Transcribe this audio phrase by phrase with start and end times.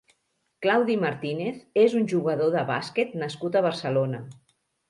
[0.65, 4.25] Claudi Martínez és un jugador de bàsquet nascut a Barcelona.